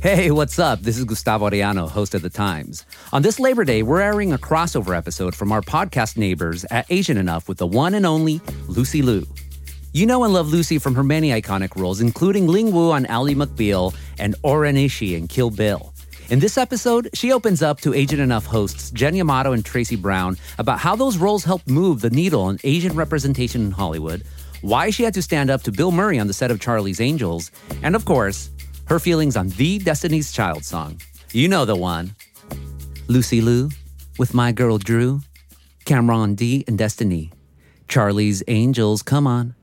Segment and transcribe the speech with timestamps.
[0.00, 0.82] Hey, what's up?
[0.82, 2.86] This is Gustavo Arellano, host of The Times.
[3.12, 7.16] On this Labor Day, we're airing a crossover episode from our podcast neighbors at Asian
[7.16, 9.26] Enough with the one and only Lucy Liu.
[9.92, 13.34] You know and love Lucy from her many iconic roles, including Ling Woo on Ally
[13.34, 15.92] McBeal and O-Ren Ishii in Kill Bill.
[16.30, 20.36] In this episode, she opens up to Asian Enough hosts Jen Yamato and Tracy Brown
[20.58, 24.22] about how those roles helped move the needle in Asian representation in Hollywood,
[24.60, 27.50] why she had to stand up to Bill Murray on the set of Charlie's Angels,
[27.82, 28.50] and of course,
[28.88, 31.00] her feelings on the Destiny's Child song.
[31.32, 32.14] You know the one.
[33.06, 33.70] Lucy Liu
[34.18, 35.20] with my girl Drew,
[35.84, 37.30] Cameron D and Destiny.
[37.86, 39.54] Charlie's Angels, come on.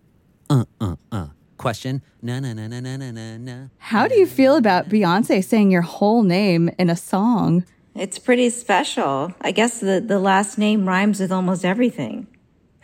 [0.50, 1.28] Uh, uh, uh.
[1.58, 2.02] Question.
[2.22, 3.68] Na na na na na na na na.
[3.78, 7.66] How do you feel about Beyonce saying your whole name in a song?
[7.96, 9.34] It's pretty special.
[9.42, 12.28] I guess the, the last name rhymes with almost everything.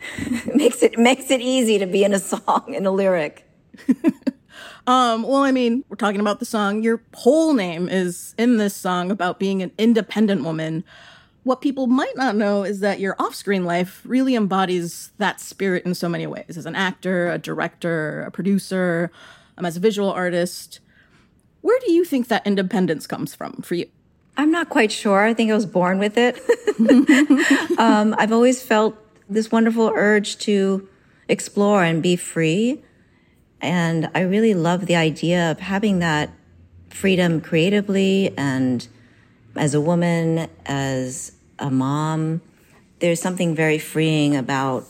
[0.54, 3.46] makes it makes it easy to be in a song in a lyric.
[4.86, 6.82] Um, well, I mean, we're talking about the song.
[6.82, 10.84] Your whole name is in this song about being an independent woman.
[11.44, 15.84] What people might not know is that your off screen life really embodies that spirit
[15.84, 19.10] in so many ways as an actor, a director, a producer,
[19.56, 20.80] um, as a visual artist.
[21.60, 23.86] Where do you think that independence comes from for you?
[24.36, 25.24] I'm not quite sure.
[25.24, 26.38] I think I was born with it.
[27.78, 28.96] um, I've always felt
[29.28, 30.88] this wonderful urge to
[31.28, 32.82] explore and be free.
[33.62, 36.30] And I really love the idea of having that
[36.90, 38.86] freedom creatively and
[39.56, 42.42] as a woman, as a mom.
[42.98, 44.86] There's something very freeing about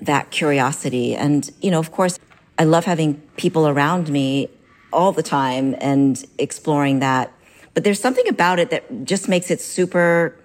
[0.00, 1.16] that curiosity.
[1.16, 2.18] And, you know, of course,
[2.58, 4.48] I love having people around me
[4.92, 7.32] all the time and exploring that.
[7.74, 10.38] But there's something about it that just makes it super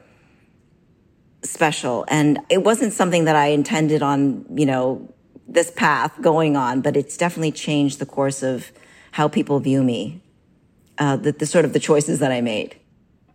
[1.43, 2.05] special.
[2.07, 5.13] And it wasn't something that I intended on, you know,
[5.51, 8.71] this path going on, but it's definitely changed the course of
[9.11, 10.21] how people view me,
[10.99, 12.75] uh, the, the sort of the choices that I made.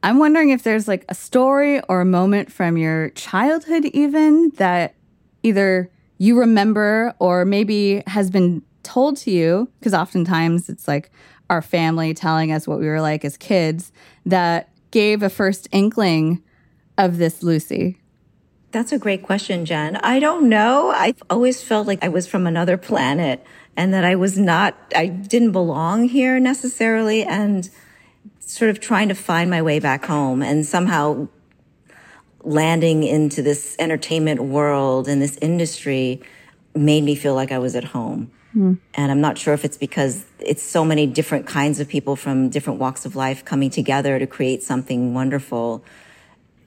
[0.03, 4.95] I'm wondering if there's like a story or a moment from your childhood, even that
[5.42, 11.11] either you remember or maybe has been told to you, because oftentimes it's like
[11.51, 13.92] our family telling us what we were like as kids
[14.24, 16.42] that gave a first inkling
[16.97, 17.98] of this Lucy.
[18.74, 19.95] That's a great question, Jen.
[19.98, 20.90] I don't know.
[20.90, 23.46] I've always felt like I was from another planet
[23.77, 27.70] and that I was not, I didn't belong here necessarily and
[28.40, 31.29] sort of trying to find my way back home and somehow
[32.42, 36.20] landing into this entertainment world and this industry
[36.74, 38.33] made me feel like I was at home.
[38.56, 38.79] Mm.
[38.95, 42.48] And I'm not sure if it's because it's so many different kinds of people from
[42.48, 45.85] different walks of life coming together to create something wonderful.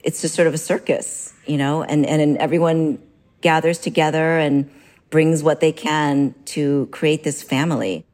[0.03, 3.01] It's just sort of a circus you know, and, and and everyone
[3.41, 4.69] gathers together and
[5.09, 8.05] brings what they can to create this family.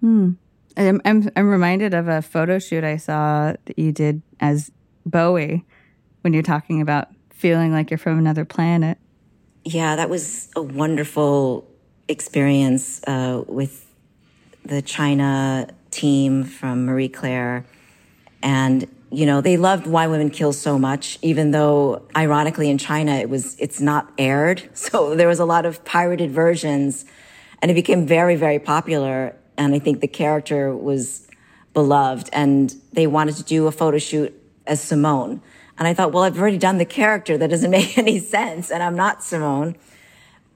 [0.00, 0.32] Hmm.
[0.76, 4.72] I'm, I'm, I'm reminded of a photo shoot I saw that you did as
[5.04, 5.64] Bowie
[6.22, 8.98] when you're talking about feeling like you're from another planet.
[9.64, 11.68] Yeah, that was a wonderful
[12.08, 13.86] experience uh, with
[14.64, 17.64] the China team from Marie Claire.
[18.42, 23.12] And you know, they loved Why Women Kill so much, even though ironically in China
[23.12, 24.68] it was, it's not aired.
[24.74, 27.04] So there was a lot of pirated versions
[27.60, 29.36] and it became very, very popular.
[29.56, 31.28] And I think the character was
[31.72, 34.34] beloved and they wanted to do a photo shoot
[34.66, 35.40] as Simone.
[35.78, 37.38] And I thought, well, I've already done the character.
[37.38, 38.70] That doesn't make any sense.
[38.70, 39.76] And I'm not Simone.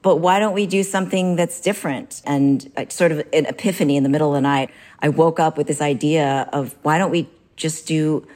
[0.01, 2.21] But why don't we do something that's different?
[2.25, 4.69] And sort of an epiphany in the middle of the night,
[4.99, 8.27] I woke up with this idea of why don't we just do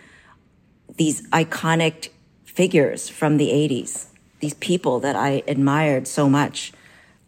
[0.98, 2.10] these iconic
[2.46, 4.08] figures from the 80s,
[4.40, 6.74] these people that I admired so much.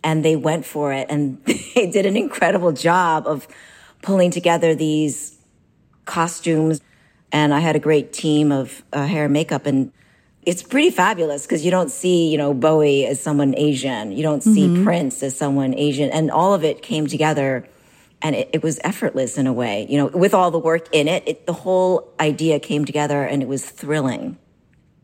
[0.03, 3.47] And they went for it and they did an incredible job of
[4.01, 5.37] pulling together these
[6.05, 6.81] costumes.
[7.31, 9.91] And I had a great team of uh, hair and makeup and
[10.45, 14.11] it's pretty fabulous because you don't see, you know, Bowie as someone Asian.
[14.11, 14.83] You don't see mm-hmm.
[14.83, 16.09] Prince as someone Asian.
[16.09, 17.65] And all of it came together
[18.23, 19.85] and it, it, was effortless in a way.
[19.89, 23.43] You know, with all the work in it, it, the whole idea came together and
[23.43, 24.37] it was thrilling.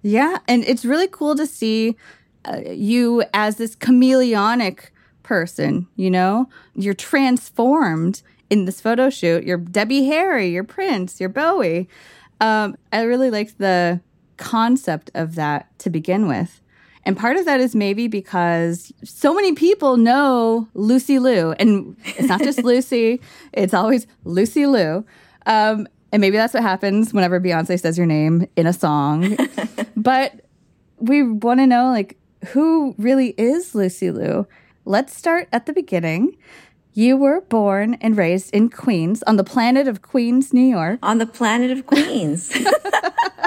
[0.01, 1.97] Yeah, and it's really cool to see
[2.45, 5.87] uh, you as this chameleonic person.
[5.97, 9.43] You know, you're transformed in this photo shoot.
[9.43, 11.89] You're Debbie Harry, you're Prince, you're Bowie.
[12.39, 13.99] Um, I really liked the
[14.37, 16.61] concept of that to begin with.
[17.09, 21.55] And part of that is maybe because so many people know Lucy Liu.
[21.57, 23.19] And it's not just Lucy,
[23.51, 25.03] it's always Lucy Liu.
[25.47, 29.35] Um, and maybe that's what happens whenever Beyonce says your name in a song.
[29.97, 30.41] but
[30.99, 32.15] we want to know, like,
[32.49, 34.45] who really is Lucy Liu?
[34.85, 36.37] Let's start at the beginning.
[36.93, 40.99] You were born and raised in Queens, on the planet of Queens, New York.
[41.01, 42.55] On the planet of Queens.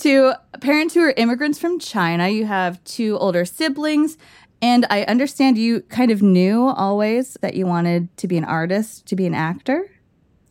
[0.00, 4.18] to parents who are immigrants from China, you have two older siblings.
[4.62, 9.06] And I understand you kind of knew always that you wanted to be an artist,
[9.06, 9.90] to be an actor.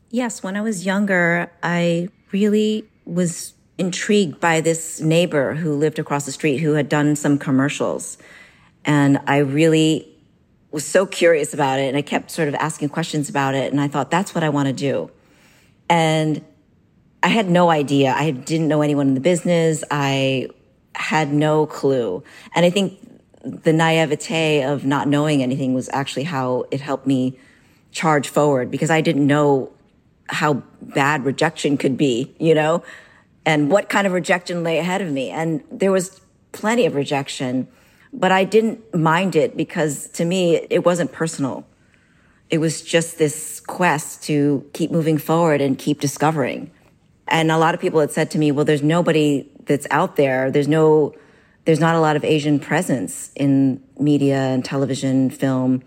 [0.10, 6.26] Yes, when I was younger, I really was intrigued by this neighbor who lived across
[6.26, 8.18] the street who had done some commercials.
[8.84, 10.08] And I really
[10.72, 11.88] was so curious about it.
[11.88, 13.72] And I kept sort of asking questions about it.
[13.72, 15.12] And I thought, that's what I want to do.
[15.88, 16.44] And
[17.22, 18.14] I had no idea.
[18.16, 19.84] I didn't know anyone in the business.
[19.92, 20.50] I
[20.96, 22.24] had no clue.
[22.56, 23.00] And I think
[23.44, 27.38] the naivete of not knowing anything was actually how it helped me
[27.92, 29.72] charge forward because I didn't know
[30.28, 32.84] how bad rejection could be, you know,
[33.46, 35.30] and what kind of rejection lay ahead of me.
[35.30, 36.22] And there was
[36.52, 37.68] plenty of rejection,
[38.14, 41.66] but I didn't mind it because to me, it wasn't personal.
[42.50, 46.72] It was just this quest to keep moving forward and keep discovering.
[47.30, 50.50] And a lot of people had said to me, well, there's nobody that's out there.
[50.50, 51.14] There's no,
[51.66, 55.84] there's not a lot of Asian presence in media and television, film.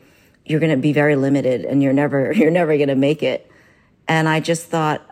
[0.46, 3.50] You're going to be very limited and you're never, you're never going to make it.
[4.06, 5.02] And I just thought,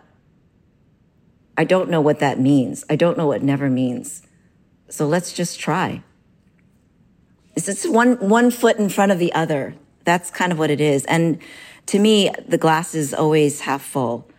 [1.57, 2.85] I don't know what that means.
[2.89, 4.23] I don't know what never means.
[4.89, 6.01] So let's just try.
[7.55, 9.75] It's just one, one foot in front of the other.
[10.05, 11.05] That's kind of what it is.
[11.05, 11.39] And
[11.87, 14.29] to me, the glass is always half full.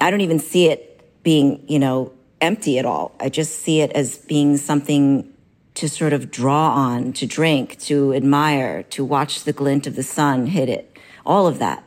[0.00, 0.89] I don't even see it
[1.22, 3.14] being, you know, empty at all.
[3.20, 5.32] I just see it as being something
[5.74, 10.02] to sort of draw on, to drink, to admire, to watch the glint of the
[10.02, 10.98] sun hit it.
[11.24, 11.84] All of that.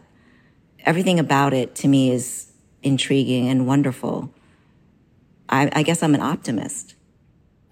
[0.86, 2.52] Everything about it to me is
[2.82, 4.34] intriguing and wonderful.
[5.50, 6.96] I, I guess I'm an optimist.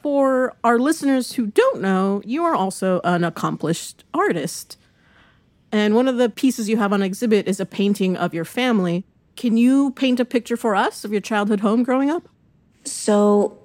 [0.02, 4.78] For our listeners who don't know, you are also an accomplished artist.
[5.72, 9.06] And one of the pieces you have on exhibit is a painting of your family.
[9.36, 12.28] Can you paint a picture for us of your childhood home growing up?
[12.83, 13.57] So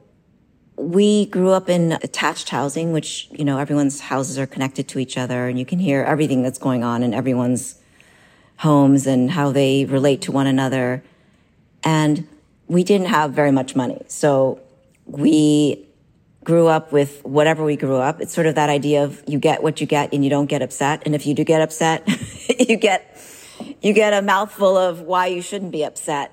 [0.77, 5.17] we grew up in attached housing, which, you know, everyone's houses are connected to each
[5.17, 7.81] other and you can hear everything that's going on in everyone's
[8.59, 11.03] homes and how they relate to one another.
[11.83, 12.27] And
[12.69, 14.03] we didn't have very much money.
[14.09, 14.61] So
[15.07, 15.87] we
[16.45, 18.21] grew up with whatever we grew up.
[18.21, 20.63] It's sort of that idea of you get what you get and you don't get
[20.63, 21.03] upset.
[21.05, 22.09] And if you do get upset,
[22.59, 23.17] you get
[23.83, 26.33] you get a mouthful of why you shouldn't be upset.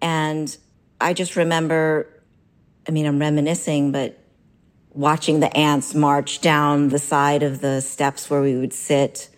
[0.00, 0.56] And
[1.00, 2.08] I just remember,
[2.86, 4.18] I mean, I'm reminiscing, but
[4.90, 9.28] watching the ants march down the side of the steps where we would sit,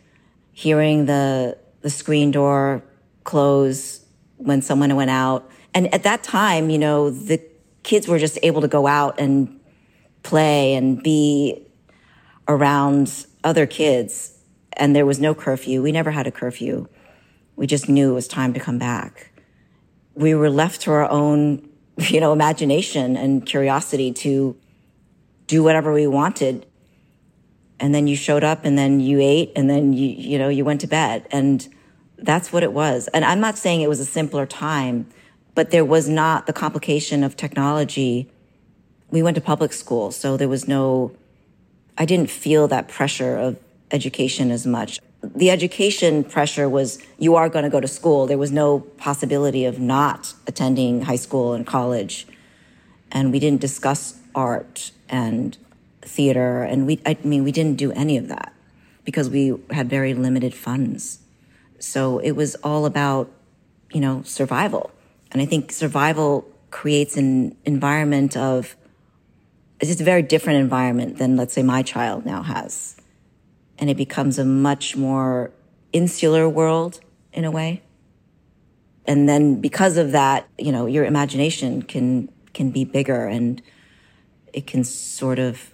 [0.53, 2.82] hearing the, the screen door
[3.25, 4.05] close
[4.37, 5.50] when someone went out.
[5.73, 7.43] And at that time, you know, the
[7.82, 9.61] kids were just able to go out and
[10.23, 11.67] play and be
[12.49, 14.37] around other kids
[14.76, 15.82] and there was no curfew.
[15.82, 16.87] We never had a curfew.
[17.56, 19.32] We just knew it was time to come back.
[20.14, 21.69] We were left to our own,
[21.99, 24.56] you know, imagination and curiosity to
[25.47, 26.67] do whatever we wanted.
[27.79, 30.64] And then you showed up and then you ate and then you, you know, you
[30.64, 31.26] went to bed.
[31.31, 31.67] And
[32.19, 33.08] that's what it was.
[33.08, 35.06] And I'm not saying it was a simpler time,
[35.55, 38.31] but there was not the complication of technology.
[39.11, 41.12] We went to public school, so there was no,
[41.97, 43.59] I didn't feel that pressure of
[43.91, 45.00] education as much.
[45.34, 48.26] The education pressure was you are going to go to school.
[48.26, 52.26] There was no possibility of not attending high school and college.
[53.11, 55.56] And we didn't discuss art and
[56.02, 56.62] theater.
[56.62, 58.52] And we, I mean, we didn't do any of that
[59.04, 61.21] because we had very limited funds.
[61.78, 63.30] So it was all about,
[63.92, 64.90] you know, survival.
[65.30, 68.76] And I think survival creates an environment of,
[69.80, 72.97] it's just a very different environment than, let's say, my child now has
[73.78, 75.50] and it becomes a much more
[75.92, 77.00] insular world
[77.33, 77.83] in a way.
[79.06, 83.62] And then because of that, you know, your imagination can, can be bigger and
[84.52, 85.71] it can sort of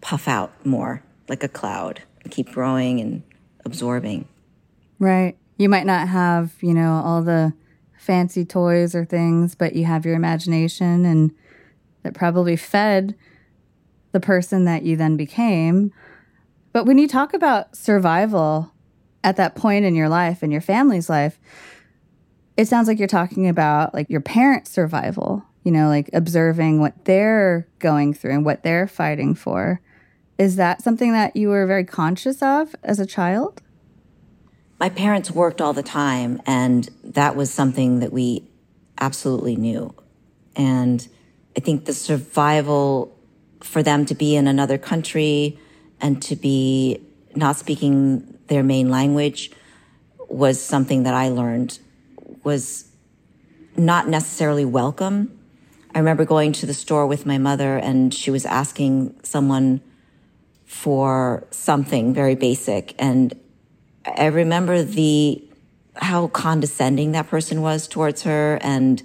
[0.00, 3.22] puff out more like a cloud keep growing and
[3.64, 4.26] absorbing.
[4.98, 5.36] Right.
[5.56, 7.52] You might not have, you know, all the
[7.98, 11.32] fancy toys or things, but you have your imagination and
[12.02, 13.14] that probably fed
[14.12, 15.92] the person that you then became.
[16.72, 18.72] But when you talk about survival
[19.24, 21.38] at that point in your life and your family's life,
[22.56, 27.04] it sounds like you're talking about like your parents' survival, you know, like observing what
[27.04, 29.80] they're going through and what they're fighting for.
[30.38, 33.62] Is that something that you were very conscious of as a child?
[34.78, 38.48] My parents worked all the time, and that was something that we
[38.98, 39.94] absolutely knew.
[40.56, 41.06] And
[41.54, 43.14] I think the survival
[43.62, 45.58] for them to be in another country,
[46.00, 47.00] and to be
[47.34, 49.50] not speaking their main language
[50.28, 51.78] was something that I learned
[52.44, 52.90] was
[53.76, 55.38] not necessarily welcome.
[55.94, 59.80] I remember going to the store with my mother and she was asking someone
[60.64, 62.94] for something very basic.
[62.98, 63.34] And
[64.04, 65.42] I remember the,
[65.96, 68.58] how condescending that person was towards her.
[68.62, 69.02] And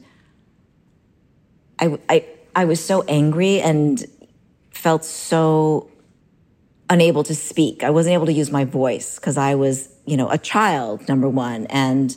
[1.80, 2.25] I, I,
[2.56, 4.06] I was so angry and
[4.70, 5.90] felt so
[6.89, 7.84] unable to speak.
[7.84, 11.27] I wasn't able to use my voice because I was, you know, a child, number
[11.27, 11.65] one.
[11.68, 12.15] And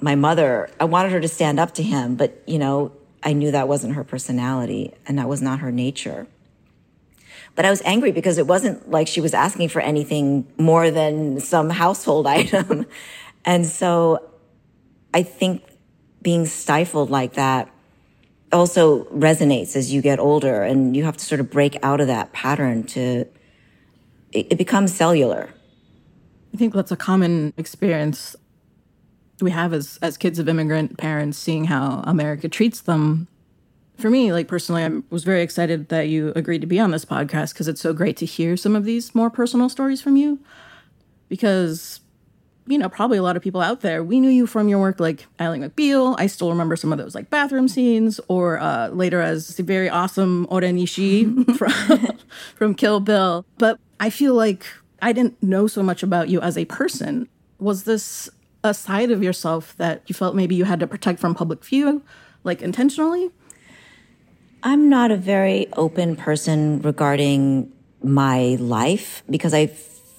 [0.00, 3.50] my mother, I wanted her to stand up to him, but, you know, I knew
[3.50, 6.26] that wasn't her personality and that was not her nature.
[7.54, 11.38] But I was angry because it wasn't like she was asking for anything more than
[11.40, 12.86] some household item.
[13.44, 14.30] and so
[15.12, 15.62] I think
[16.22, 17.68] being stifled like that
[18.52, 22.06] also resonates as you get older and you have to sort of break out of
[22.06, 23.26] that pattern to,
[24.32, 25.48] it, it becomes cellular.
[26.52, 28.36] I think that's a common experience
[29.40, 33.28] we have as as kids of immigrant parents seeing how America treats them.
[33.98, 37.04] For me, like personally, I was very excited that you agreed to be on this
[37.04, 40.40] podcast because it's so great to hear some of these more personal stories from you.
[41.28, 42.00] Because,
[42.66, 45.00] you know, probably a lot of people out there, we knew you from your work
[45.00, 46.14] like Ally McBeal.
[46.18, 49.88] I still remember some of those like bathroom scenes, or uh, later as the very
[49.88, 52.16] awesome O-Ren Ishii from
[52.56, 53.44] from Kill Bill.
[53.58, 54.66] But I feel like
[55.00, 57.28] I didn't know so much about you as a person.
[57.58, 58.30] Was this
[58.64, 62.02] a side of yourself that you felt maybe you had to protect from public view,
[62.44, 63.30] like intentionally?
[64.62, 67.72] I'm not a very open person regarding
[68.04, 69.66] my life because I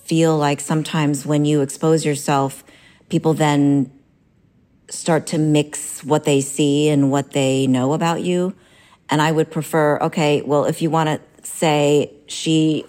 [0.03, 2.63] feel like sometimes when you expose yourself,
[3.09, 3.91] people then
[4.89, 8.53] start to mix what they see and what they know about you.
[9.09, 12.85] And I would prefer, okay, well, if you want to say she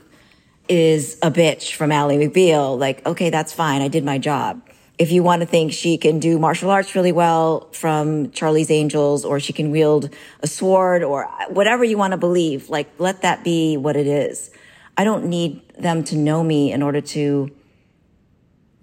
[0.68, 3.83] is a bitch from Ally McBeal, like, okay, that's fine.
[3.83, 4.62] I did my job
[4.99, 9.25] if you want to think she can do martial arts really well from Charlie's Angels,
[9.25, 13.42] or she can wield a sword, or whatever you want to believe, like let that
[13.42, 14.50] be what it is.
[14.97, 17.51] I don't need them to know me in order to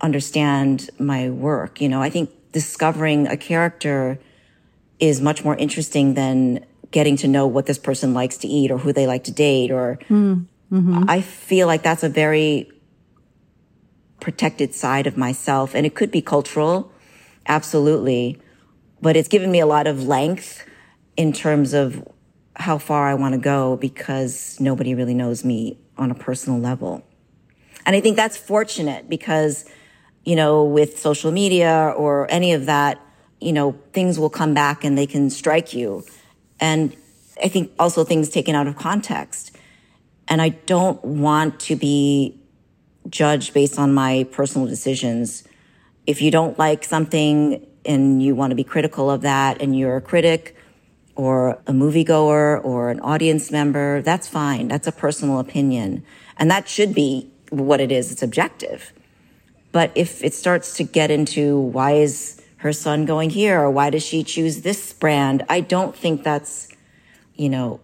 [0.01, 1.79] understand my work.
[1.79, 4.19] You know, I think discovering a character
[4.99, 8.77] is much more interesting than getting to know what this person likes to eat or
[8.77, 11.05] who they like to date or mm, mm-hmm.
[11.07, 12.69] I feel like that's a very
[14.19, 15.73] protected side of myself.
[15.73, 16.91] And it could be cultural,
[17.47, 18.39] absolutely.
[19.01, 20.65] But it's given me a lot of length
[21.17, 22.07] in terms of
[22.55, 27.03] how far I want to go because nobody really knows me on a personal level.
[27.85, 29.65] And I think that's fortunate because,
[30.25, 32.99] you know, with social media or any of that,
[33.39, 36.03] you know, things will come back and they can strike you.
[36.59, 36.95] And
[37.41, 39.55] I think also things taken out of context.
[40.27, 42.39] And I don't want to be
[43.09, 45.43] judged based on my personal decisions.
[46.05, 49.97] If you don't like something and you want to be critical of that and you're
[49.97, 50.55] a critic
[51.15, 54.67] or a moviegoer or an audience member, that's fine.
[54.67, 56.03] That's a personal opinion.
[56.37, 58.11] And that should be what it is.
[58.11, 58.93] It's objective.
[59.71, 63.89] But if it starts to get into why is her son going here or why
[63.89, 66.67] does she choose this brand, I don't think that's,
[67.35, 67.79] you know,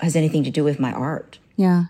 [0.00, 1.38] has anything to do with my art.
[1.56, 1.84] Yeah.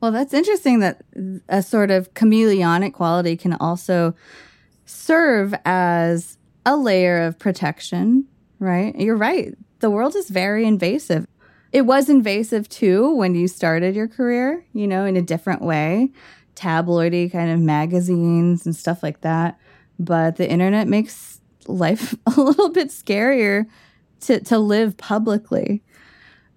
[0.00, 1.02] Well, that's interesting that
[1.48, 4.14] a sort of chameleonic quality can also
[4.86, 8.26] serve as a layer of protection,
[8.58, 8.94] right?
[8.98, 9.54] You're right.
[9.80, 11.26] The world is very invasive.
[11.72, 16.10] It was invasive too when you started your career, you know, in a different way,
[16.54, 19.58] tabloidy kind of magazines and stuff like that.
[19.98, 23.66] But the internet makes life a little bit scarier
[24.22, 25.82] to, to live publicly.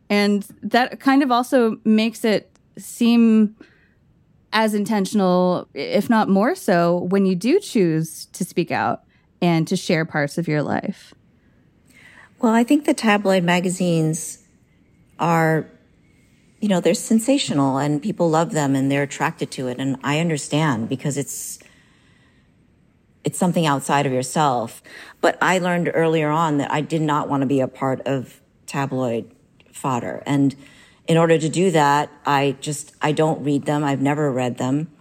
[0.10, 3.56] And that kind of also makes it seem
[4.52, 9.04] as intentional, if not more so, when you do choose to speak out
[9.42, 11.14] and to share parts of your life?
[12.44, 14.40] Well, I think the tabloid magazines
[15.18, 15.66] are,
[16.60, 19.80] you know, they're sensational and people love them and they're attracted to it.
[19.80, 21.60] And I understand because it's,
[23.24, 24.84] it's something outside of yourself.
[25.22, 28.42] But I learned earlier on that I did not want to be a part of
[28.66, 29.34] tabloid
[29.72, 30.22] fodder.
[30.26, 30.54] And
[31.08, 33.86] in order to do that, I just, I don't read them.
[33.86, 34.92] I've never read them.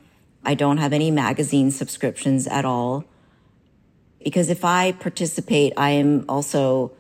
[0.45, 3.05] I don't have any magazine subscriptions at all.
[4.23, 6.93] Because if I participate, I am also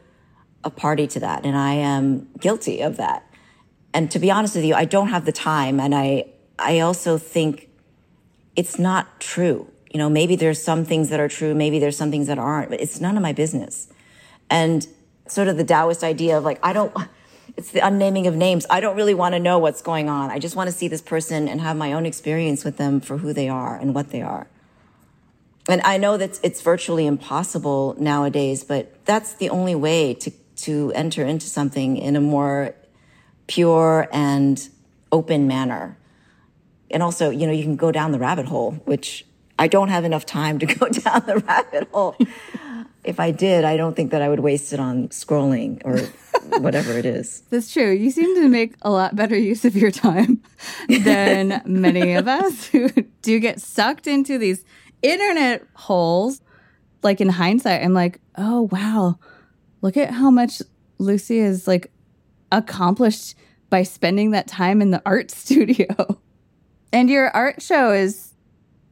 [0.64, 3.26] a party to that and I am guilty of that.
[3.95, 5.78] And to be honest with you, I don't have the time.
[5.78, 6.26] And I,
[6.59, 7.69] I also think
[8.57, 9.71] it's not true.
[9.90, 11.54] You know, maybe there's some things that are true.
[11.54, 13.88] Maybe there's some things that aren't, but it's none of my business.
[14.49, 14.87] And
[15.26, 16.95] sort of the Taoist idea of like, I don't,
[17.57, 18.66] it's the unnaming of names.
[18.71, 20.31] I don't really want to know what's going on.
[20.31, 23.19] I just want to see this person and have my own experience with them for
[23.19, 24.47] who they are and what they are.
[25.69, 30.92] And I know that it's virtually impossible nowadays, but that's the only way to, to
[30.94, 32.75] enter into something in a more
[33.47, 34.68] pure and
[35.11, 35.97] open manner.
[36.90, 39.25] And also, you know, you can go down the rabbit hole, which
[39.59, 42.16] I don't have enough time to go down the rabbit hole.
[43.04, 45.99] if I did, I don't think that I would waste it on scrolling or
[46.61, 47.42] whatever it is.
[47.50, 47.90] That's true.
[47.92, 50.42] You seem to make a lot better use of your time
[50.88, 52.90] than many of us who
[53.23, 54.64] do get sucked into these
[55.02, 56.40] internet holes.
[57.02, 59.18] Like in hindsight, I'm like, oh wow,
[59.83, 60.62] look at how much
[60.99, 61.93] Lucy has like
[62.51, 63.35] accomplished
[63.69, 66.19] by spending that time in the art studio.
[66.93, 68.33] And your art show is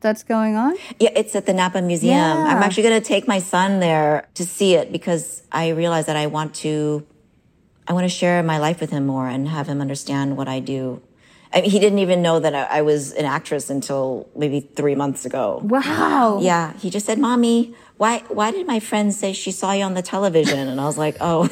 [0.01, 0.77] that's going on?
[0.99, 2.17] Yeah, it's at the Napa Museum.
[2.17, 2.47] Yeah.
[2.49, 6.17] I'm actually going to take my son there to see it because I realize that
[6.17, 7.07] I want to
[7.87, 10.61] I want to share my life with him more and have him understand what I
[10.61, 11.03] do.
[11.53, 14.95] I mean, he didn't even know that I, I was an actress until maybe three
[14.95, 15.61] months ago.
[15.65, 16.39] Wow.
[16.41, 19.95] Yeah, he just said, "Mommy, why why did my friend say she saw you on
[19.95, 21.49] the television?" And I was like, "Oh,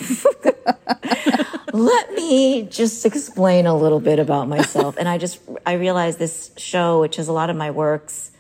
[1.73, 6.53] let me just explain a little bit about myself." And I just I realized this
[6.57, 8.31] show, which is a lot of my works,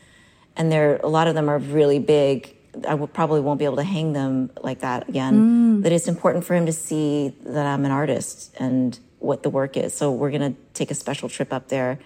[0.57, 2.55] and there a lot of them are really big.
[2.87, 5.81] I will, probably won't be able to hang them like that again.
[5.81, 5.83] Mm.
[5.83, 9.77] That it's important for him to see that I'm an artist and what the work
[9.77, 9.95] is.
[9.95, 11.99] So we're gonna take a special trip up there.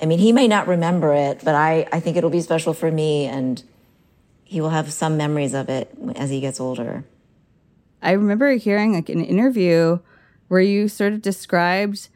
[0.00, 2.90] I mean, he may not remember it, but I, I think it'll be special for
[2.90, 3.62] me and
[4.44, 7.04] he will have some memories of it as he gets older.
[8.02, 9.98] I remember hearing like an interview
[10.48, 12.08] where you sort of described,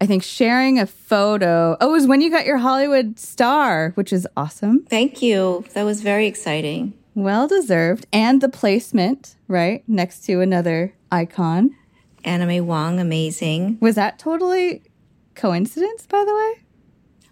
[0.00, 1.76] I think, sharing a photo.
[1.80, 4.84] Oh, it was when you got your Hollywood star, which is awesome.
[4.84, 5.64] Thank you.
[5.72, 6.92] That was very exciting.
[7.14, 8.06] Well deserved.
[8.12, 9.82] And the placement, right?
[9.88, 11.74] Next to another icon.
[12.24, 13.78] Anna May Wong, amazing.
[13.80, 14.82] Was that totally
[15.34, 16.52] coincidence, by the way?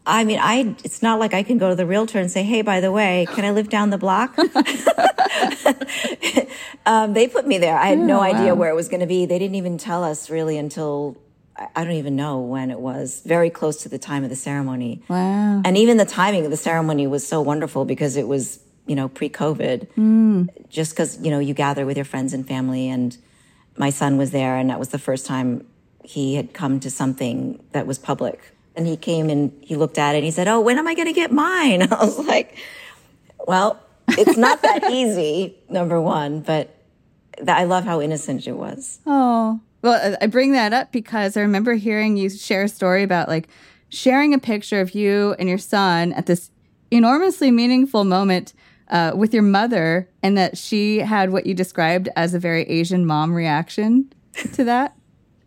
[0.07, 2.63] I mean, I it's not like I can go to the realtor and say, "Hey,
[2.63, 4.39] by the way, can I live down the block?"
[6.87, 7.77] um, they put me there.
[7.77, 8.61] I had no Oh, idea wow.
[8.61, 9.27] where it was going to be.
[9.27, 11.17] They didn't even tell us really until
[11.77, 13.21] I- don't even know when it was.
[13.27, 15.03] Very close to the time of the ceremony.
[15.09, 15.61] Wow.
[15.65, 19.09] And even the timing of the ceremony was so wonderful because it was, you know,
[19.09, 20.49] pre-COVID.
[20.71, 23.17] Just because you know you gather with your friends and family, and
[23.79, 25.67] my son was there, and that was the first time
[26.05, 28.55] he had come to something that was public.
[28.77, 30.95] And he came and he looked at it and he said, "Oh, when am I
[30.95, 32.57] going to get mine?" I was like,
[33.47, 36.75] "Well, it's not that easy, number one, but
[37.37, 41.41] th- I love how innocent it was." Oh, well, I bring that up because I
[41.41, 43.49] remember hearing you share a story about like
[43.89, 46.51] sharing a picture of you and your son at this
[46.91, 48.55] enormously meaningful moment
[48.91, 53.05] uh, with your mother, and that she had what you described as a very Asian
[53.07, 54.13] mom reaction
[54.53, 54.97] to that,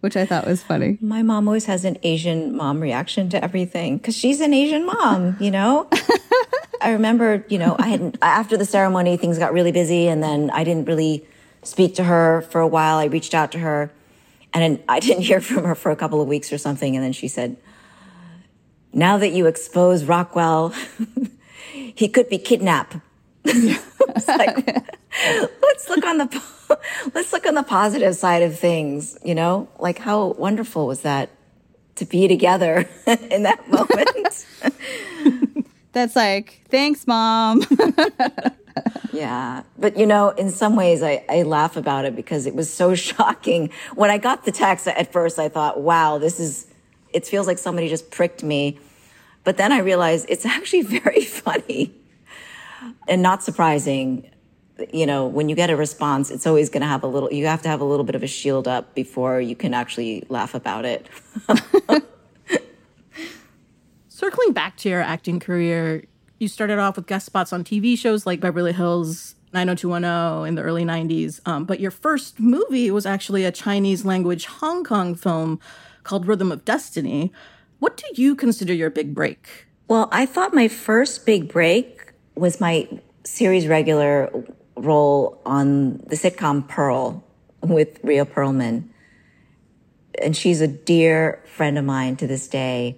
[0.01, 0.97] which I thought was funny.
[1.01, 5.37] My mom always has an Asian mom reaction to everything because she's an Asian mom,
[5.39, 5.89] you know?
[6.81, 10.49] I remember, you know, I hadn't, after the ceremony, things got really busy and then
[10.49, 11.25] I didn't really
[11.63, 12.97] speak to her for a while.
[12.97, 13.91] I reached out to her
[14.53, 16.95] and I didn't hear from her for a couple of weeks or something.
[16.95, 17.57] And then she said,
[18.93, 20.73] now that you expose Rockwell,
[21.71, 22.97] he could be kidnapped.
[23.45, 24.67] Like,
[25.63, 26.43] let's look on the
[27.13, 29.17] let's look on the positive side of things.
[29.23, 31.29] You know, like how wonderful was that
[31.95, 34.45] to be together in that moment?
[35.93, 37.63] That's like, thanks, mom.
[39.11, 42.73] yeah, but you know, in some ways, I, I laugh about it because it was
[42.73, 43.69] so shocking.
[43.95, 46.67] When I got the text at first, I thought, "Wow, this is."
[47.13, 48.79] It feels like somebody just pricked me,
[49.43, 51.93] but then I realized it's actually very funny
[53.07, 54.29] and not surprising.
[54.91, 57.45] You know, when you get a response, it's always going to have a little, you
[57.45, 60.55] have to have a little bit of a shield up before you can actually laugh
[60.55, 61.07] about it.
[64.09, 66.05] Circling back to your acting career,
[66.39, 70.61] you started off with guest spots on TV shows like Beverly Hills 90210 in the
[70.61, 71.39] early 90s.
[71.45, 75.59] Um, but your first movie was actually a Chinese language Hong Kong film
[76.03, 77.31] called Rhythm of Destiny.
[77.79, 79.67] What do you consider your big break?
[79.87, 82.00] Well, I thought my first big break
[82.41, 82.87] was my
[83.23, 84.31] series regular
[84.75, 87.23] role on the sitcom Pearl
[87.61, 88.89] with Rhea Perlman.
[90.19, 92.97] And she's a dear friend of mine to this day.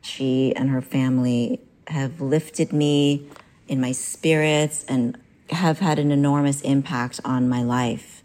[0.00, 3.28] She and her family have lifted me
[3.68, 5.16] in my spirits and
[5.50, 8.24] have had an enormous impact on my life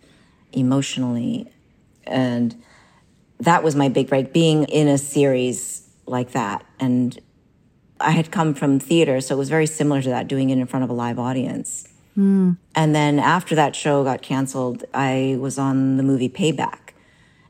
[0.52, 1.48] emotionally.
[2.08, 2.60] And
[3.40, 6.66] that was my big break, being in a series like that.
[6.80, 7.22] And
[8.04, 10.66] I had come from theater, so it was very similar to that, doing it in
[10.68, 11.88] front of a live audience.
[12.76, 16.94] And then after that show got canceled, I was on the movie Payback.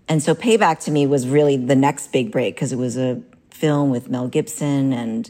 [0.08, 3.22] And so Payback to me was really the next big break because it was a
[3.50, 5.30] film with Mel Gibson and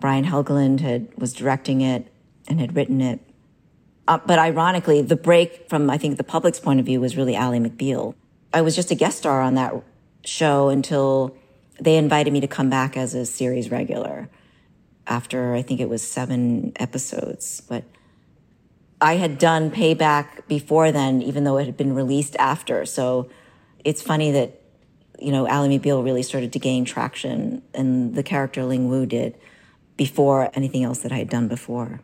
[0.00, 2.10] Brian Helgeland had was directing it.
[2.46, 3.20] and had written it.
[4.06, 7.34] Uh, but ironically, the break from, I think, the public's point of view was really
[7.34, 8.14] Ally McBeal.
[8.52, 9.72] I was just a guest star on that
[10.24, 11.34] show until
[11.80, 14.28] they invited me to come back as a series regular
[15.06, 17.60] after I think it was seven episodes.
[17.60, 17.84] But
[19.00, 22.86] I had done Payback before then, even though it had been released after.
[22.86, 23.28] So
[23.84, 24.60] it's funny that,
[25.18, 29.36] you know, Ally McBeal really started to gain traction and the character Ling Woo did
[29.96, 32.00] before anything else that I had done before.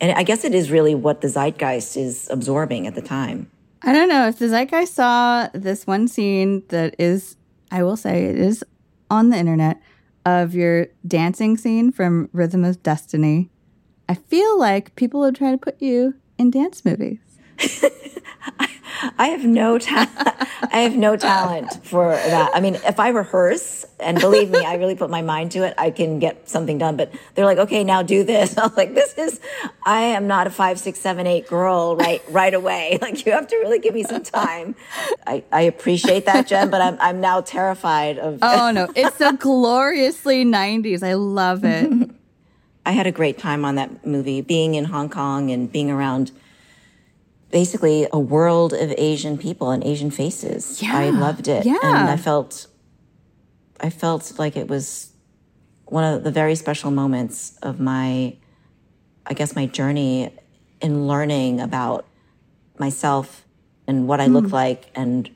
[0.00, 3.50] And I guess it is really what the zeitgeist is absorbing at the time.
[3.82, 7.36] I don't know if the zeitgeist saw this one scene that is,
[7.70, 8.64] I will say, it is
[9.10, 9.80] on the internet
[10.24, 13.50] of your dancing scene from Rhythm of Destiny.
[14.08, 17.20] I feel like people would try to put you in dance movies.
[19.18, 20.10] I have no talent.
[20.72, 22.50] I have no talent for that.
[22.54, 25.74] I mean, if I rehearse, and believe me, I really put my mind to it,
[25.76, 26.96] I can get something done.
[26.96, 28.56] But they're like, okay, now do this.
[28.58, 29.40] I was like, this is.
[29.84, 32.98] I am not a five, six, seven, eight girl right right away.
[33.10, 34.74] Like you have to really give me some time.
[35.26, 38.38] I, I appreciate that, Jen, but I'm I'm now terrified of.
[38.42, 41.02] Oh no, it's so gloriously '90s.
[41.02, 42.10] I love it.
[42.84, 46.30] I had a great time on that movie, being in Hong Kong and being around
[47.50, 50.82] basically a world of Asian people and Asian faces.
[50.82, 50.96] Yeah.
[50.96, 51.66] I loved it.
[51.66, 51.78] Yeah.
[51.82, 52.66] And I felt
[53.80, 55.12] I felt like it was
[55.86, 58.36] one of the very special moments of my
[59.26, 60.30] I guess my journey
[60.80, 62.06] in learning about
[62.78, 63.44] myself
[63.86, 64.52] and what I look Hmm.
[64.54, 65.30] like and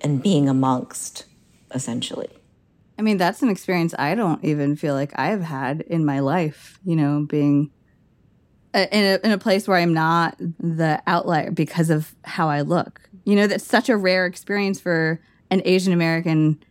[0.00, 1.24] and being amongst
[1.74, 2.28] essentially.
[2.98, 6.78] I mean, that's an experience I don't even feel like I've had in my life,
[6.84, 7.70] you know, being
[8.74, 13.00] in a, in a place where I'm not the outlier because of how I look.
[13.24, 16.62] You know, that's such a rare experience for an Asian American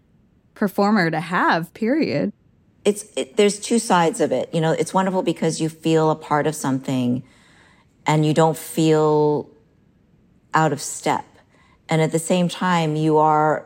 [0.56, 2.34] performer to have, period.
[2.86, 4.54] it's it, there's two sides of it.
[4.54, 7.24] You know, it's wonderful because you feel a part of something
[8.06, 9.50] and you don't feel
[10.54, 11.26] out of step.
[11.90, 13.66] And at the same time, you are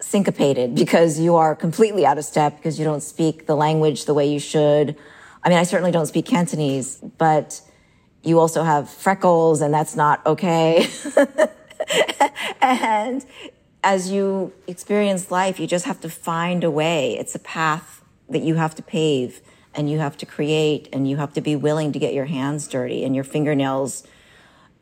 [0.00, 4.14] syncopated because you are completely out of step because you don't speak the language the
[4.14, 4.96] way you should.
[5.44, 7.60] I mean, I certainly don't speak Cantonese, but
[8.22, 10.88] you also have freckles and that's not okay.
[12.60, 13.24] and
[13.82, 17.18] as you experience life, you just have to find a way.
[17.18, 19.40] It's a path that you have to pave
[19.74, 22.68] and you have to create and you have to be willing to get your hands
[22.68, 24.06] dirty and your fingernails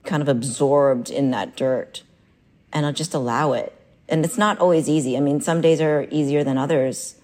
[0.04, 2.02] kind of absorbed in that dirt
[2.72, 3.74] and I'll just allow it.
[4.08, 5.16] And it's not always easy.
[5.16, 7.16] I mean, some days are easier than others,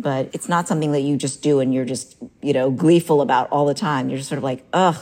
[0.00, 3.50] but it's not something that you just do and you're just, you know, gleeful about
[3.50, 4.08] all the time.
[4.08, 4.96] You're just sort of like, ugh,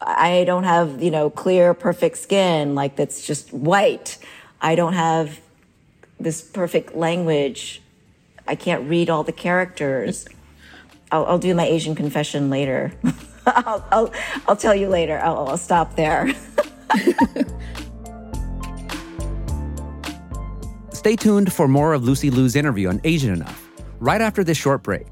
[0.00, 4.18] I don't have, you know, clear, perfect skin, like that's just white.
[4.60, 5.40] I don't have
[6.20, 7.82] this perfect language.
[8.46, 10.26] I can't read all the characters.
[11.12, 12.92] I'll, I'll do my Asian confession later.
[13.46, 14.12] I'll, I'll,
[14.46, 15.18] I'll tell you later.
[15.18, 16.34] I'll, I'll stop there.
[20.98, 24.82] Stay tuned for more of Lucy Liu's interview on Asian Enough right after this short
[24.82, 25.06] break.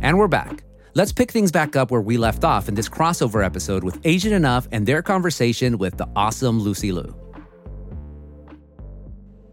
[0.00, 0.64] And we're back.
[0.98, 4.32] Let's pick things back up where we left off in this crossover episode with Asian
[4.32, 7.14] Enough and their conversation with the awesome Lucy Liu.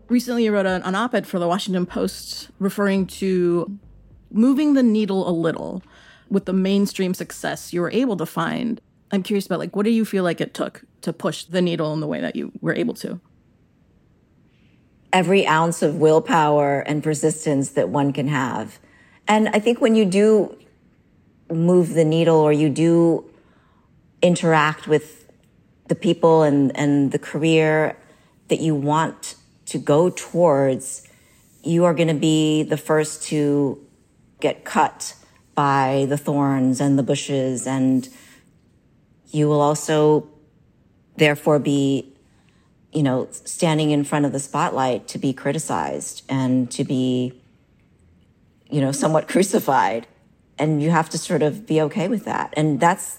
[0.10, 3.77] Recently, you wrote an, an op ed for the Washington Post referring to
[4.31, 5.84] moving the needle a little
[6.31, 8.81] with the mainstream success you were able to find.
[9.12, 11.93] I'm curious about like what do you feel like it took to push the needle
[11.93, 13.21] in the way that you were able to?
[15.13, 18.79] every ounce of willpower and persistence that one can have.
[19.27, 20.58] And I think when you do
[21.51, 23.29] move the needle or you do
[24.21, 25.31] interact with
[25.88, 27.97] the people and, and the career
[28.47, 29.36] that you want
[29.67, 31.08] to go towards,
[31.63, 33.79] you are going to be the first to
[34.39, 35.15] get cut
[35.53, 37.65] by the thorns and the bushes.
[37.67, 38.08] And
[39.31, 40.27] you will also
[41.17, 42.15] therefore be
[42.95, 47.34] you know, standing in front of the spotlight to be criticized and to be,
[48.69, 50.08] you know, somewhat crucified.
[50.58, 52.54] And you have to sort of be okay with that.
[52.56, 53.18] And that's,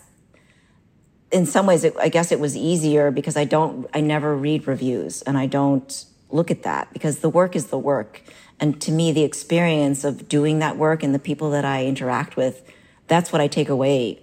[1.31, 4.66] in some ways, it, I guess it was easier because I don't, I never read
[4.66, 8.22] reviews and I don't look at that because the work is the work.
[8.59, 12.37] And to me, the experience of doing that work and the people that I interact
[12.37, 12.62] with,
[13.07, 14.22] that's what I take away.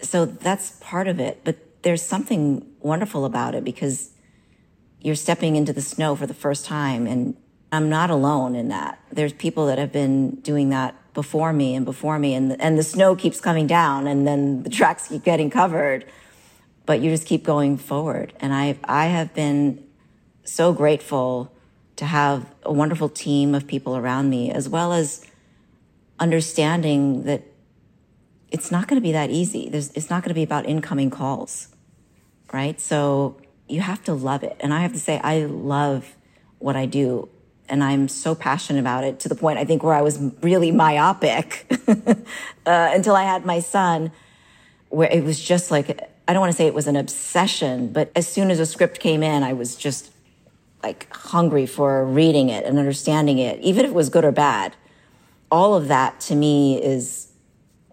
[0.00, 1.42] So that's part of it.
[1.44, 4.10] But there's something wonderful about it because
[5.00, 7.36] you're stepping into the snow for the first time and
[7.72, 9.00] I'm not alone in that.
[9.10, 12.82] There's people that have been doing that before me and before me and and the
[12.82, 16.06] snow keeps coming down and then the tracks keep getting covered
[16.86, 19.84] but you just keep going forward and I I have been
[20.44, 21.52] so grateful
[21.96, 25.26] to have a wonderful team of people around me as well as
[26.18, 27.42] understanding that
[28.50, 29.68] it's not going to be that easy.
[29.68, 31.68] There's, it's not going to be about incoming calls,
[32.52, 32.80] right?
[32.80, 34.56] So you have to love it.
[34.60, 36.14] And I have to say, I love
[36.58, 37.28] what I do.
[37.72, 40.70] And I'm so passionate about it to the point I think where I was really
[40.70, 41.94] myopic uh,
[42.66, 44.12] until I had my son,
[44.90, 48.12] where it was just like, I don't want to say it was an obsession, but
[48.14, 50.12] as soon as a script came in, I was just
[50.82, 54.76] like hungry for reading it and understanding it, even if it was good or bad.
[55.50, 57.32] All of that to me is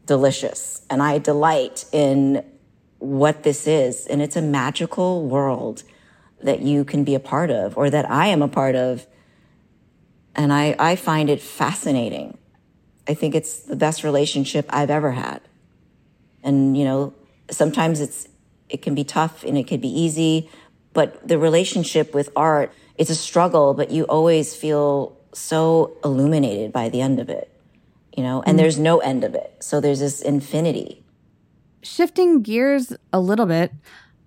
[0.05, 0.81] delicious.
[0.89, 2.43] And I delight in
[2.97, 4.07] what this is.
[4.07, 5.83] And it's a magical world
[6.43, 9.07] that you can be a part of or that I am a part of.
[10.39, 12.37] And I, I find it fascinating.
[13.05, 15.41] I think it's the best relationship I've ever had.
[16.41, 17.13] And, you know,
[17.51, 18.25] sometimes it's,
[18.69, 20.49] it can be tough and it can be easy,
[20.93, 26.87] but the relationship with art, it's a struggle, but you always feel so illuminated by
[26.87, 27.51] the end of it,
[28.15, 29.57] you know, and mm there's no end of it.
[29.59, 31.03] So there's this infinity.
[31.83, 33.73] Shifting gears a little bit.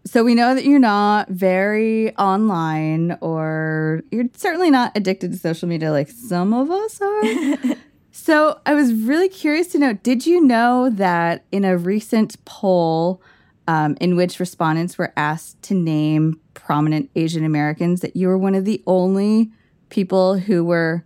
[0.05, 5.69] So we know that you're not very online or you're certainly not addicted to social
[5.69, 7.77] media like some of us are.
[8.11, 13.23] so I was really curious to know did you know that in a recent poll
[13.69, 18.55] um, in which respondents were asked to name prominent Asian Americans that you were one
[18.55, 19.53] of the only
[19.89, 21.05] people who were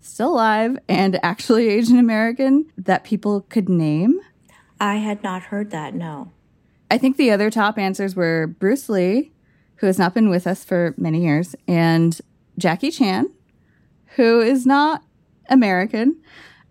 [0.00, 4.20] still alive and actually Asian American that people could name?
[4.80, 6.32] I had not heard that, no.
[6.92, 9.32] I think the other top answers were Bruce Lee,
[9.76, 12.20] who has not been with us for many years, and
[12.58, 13.32] Jackie Chan,
[14.16, 15.02] who is not
[15.48, 16.20] American.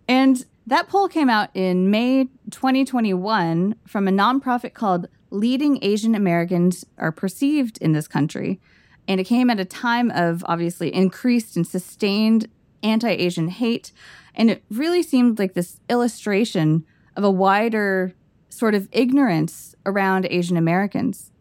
[0.07, 6.85] And that poll came out in May 2021 from a nonprofit called Leading Asian Americans
[6.99, 8.61] Are Perceived in This Country.
[9.07, 12.47] And it came at a time of obviously increased and sustained
[12.83, 13.91] anti Asian hate.
[14.35, 18.13] And it really seemed like this illustration of a wider
[18.49, 21.31] sort of ignorance around Asian Americans.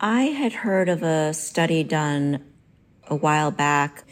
[0.00, 2.44] I had heard of a study done
[3.08, 4.04] a while back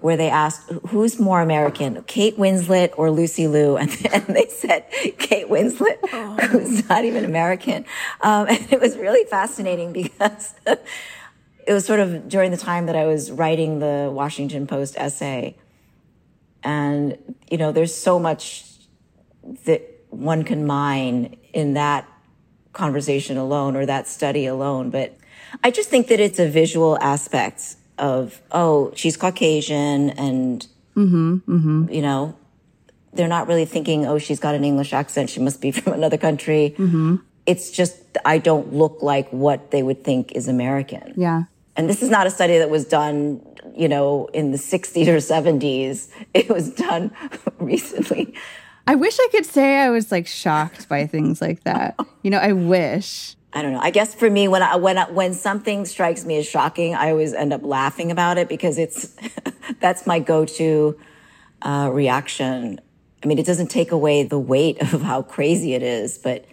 [0.00, 4.84] where they asked who's more American, Kate Winslet or Lucy Liu, and, and they said
[5.18, 6.36] Kate Winslet, oh.
[6.48, 7.84] who's not even American.
[8.20, 12.96] Um, and it was really fascinating because it was sort of during the time that
[12.96, 15.56] I was writing the Washington Post essay,
[16.62, 17.16] and
[17.50, 18.64] you know, there's so much
[19.64, 22.06] that one can mine in that
[22.72, 25.16] conversation alone or that study alone, but
[25.62, 31.86] I just think that it's a visual aspect of oh she's caucasian and mm-hmm, mm-hmm.
[31.90, 32.34] you know
[33.12, 36.16] they're not really thinking oh she's got an english accent she must be from another
[36.16, 36.74] country.
[36.78, 37.16] Mm-hmm.
[37.46, 41.14] it's just i don't look like what they would think is american.
[41.16, 41.44] Yeah.
[41.74, 43.40] And this is not a study that was done
[43.76, 47.10] you know in the 60s or 70s it was done
[47.58, 48.34] recently
[48.86, 52.38] i wish i could say i was like shocked by things like that you know
[52.38, 53.80] i wish I don't know.
[53.80, 57.10] I guess for me, when I, when I, when something strikes me as shocking, I
[57.10, 59.14] always end up laughing about it because it's
[59.80, 60.98] that's my go-to
[61.60, 62.80] uh, reaction.
[63.22, 66.46] I mean, it doesn't take away the weight of how crazy it is, but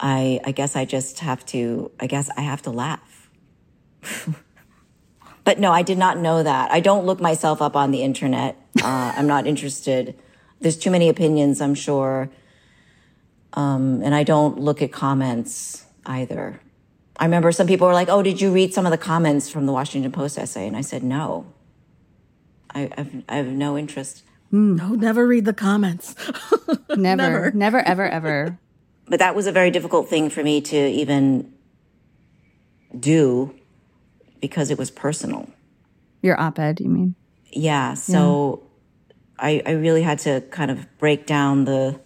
[0.00, 1.92] I I guess I just have to.
[2.00, 3.30] I guess I have to laugh.
[5.44, 6.72] but no, I did not know that.
[6.72, 8.56] I don't look myself up on the internet.
[8.82, 10.18] Uh, I'm not interested.
[10.60, 11.60] There's too many opinions.
[11.60, 12.30] I'm sure
[13.52, 16.60] um, and I don't look at comments either.
[17.16, 19.66] I remember some people were like, "Oh, did you read some of the comments from
[19.66, 21.52] the Washington Post essay?" And I said, "No.
[22.72, 24.76] I, I've, I have no interest." Mm.
[24.76, 26.14] No, never read the comments.
[26.96, 28.58] never, never, never, ever, ever.
[29.06, 31.52] But that was a very difficult thing for me to even
[32.98, 33.54] do
[34.40, 35.48] because it was personal.
[36.22, 37.14] Your op-ed, you mean?
[37.52, 37.94] Yeah.
[37.94, 38.69] So yeah.
[39.40, 42.00] I, I really had to kind of break down the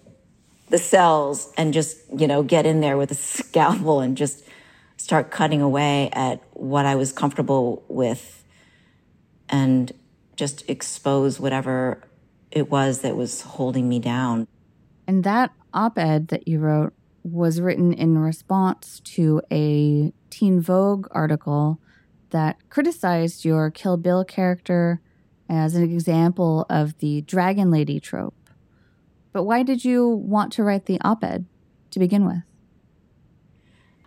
[0.71, 4.45] the cells and just, you know, get in there with a scalpel and just
[4.97, 8.45] start cutting away at what I was comfortable with
[9.49, 9.93] and
[10.37, 12.03] just expose whatever
[12.51, 14.47] it was that was holding me down.
[15.07, 21.07] And that op ed that you wrote was written in response to a Teen Vogue
[21.11, 21.79] article
[22.31, 25.01] that criticized your Kill Bill character
[25.49, 28.35] as an example of the dragon lady trope.
[29.33, 31.47] But why did you want to write the op ed
[31.91, 32.43] to begin with?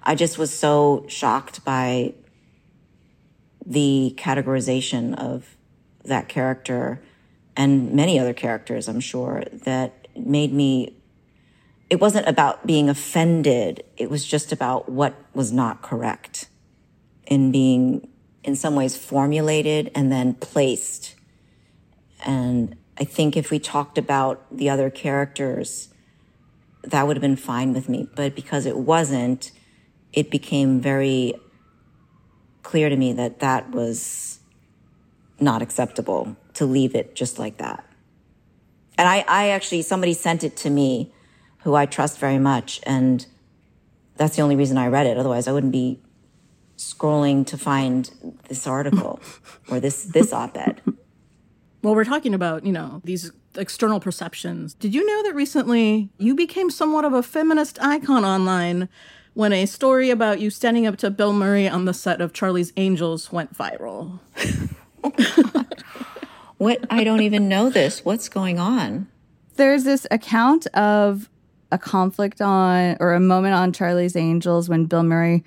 [0.02, 2.14] I just was so shocked by
[3.66, 5.58] the categorization of
[6.06, 7.04] that character
[7.58, 10.96] and many other characters, I'm sure, that made me.
[11.90, 13.84] It wasn't about being offended.
[13.98, 16.48] It was just about what was not correct
[17.26, 18.08] in being,
[18.44, 21.17] in some ways, formulated and then placed.
[22.26, 25.90] And I think if we talked about the other characters,
[26.84, 28.08] that would have been fine with me.
[28.16, 29.52] But because it wasn't,
[30.14, 31.34] it became very
[32.64, 34.40] clear to me that that was
[35.40, 37.86] not acceptable to leave it just like that.
[38.98, 41.14] And I, I actually, somebody sent it to me
[41.60, 42.80] who I trust very much.
[42.84, 43.26] And
[44.16, 45.18] that's the only reason I read it.
[45.18, 46.02] Otherwise, I wouldn't be
[46.78, 48.10] scrolling to find
[48.48, 49.20] this article
[49.70, 50.82] or this, this op ed.
[51.88, 54.74] Well, we're talking about, you know, these external perceptions.
[54.74, 58.90] Did you know that recently you became somewhat of a feminist icon online
[59.36, 62.74] when a story about you standing up to Bill Murray on the set of Charlie's
[62.76, 64.20] Angels went viral?
[66.58, 66.84] what?
[66.90, 68.04] I don't even know this.
[68.04, 69.08] What's going on?
[69.56, 71.30] There's this account of
[71.72, 75.46] a conflict on or a moment on Charlie's Angels when Bill Murray,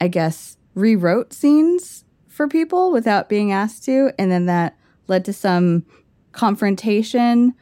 [0.00, 4.12] I guess, rewrote scenes for people without being asked to.
[4.20, 4.76] And then that
[5.10, 5.84] led to some
[6.32, 7.54] confrontation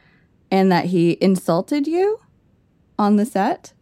[0.49, 2.19] and that he insulted you
[2.97, 3.73] on the set.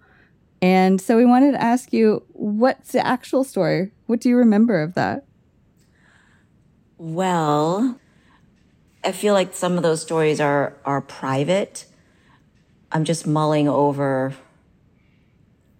[0.62, 3.92] And so we wanted to ask you what's the actual story?
[4.08, 5.26] What do you remember of that?
[6.98, 8.00] Well,
[9.04, 11.86] I feel like some of those stories are are private.
[12.92, 14.34] I'm just mulling over